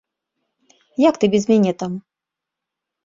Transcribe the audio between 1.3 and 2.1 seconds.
без мяне там?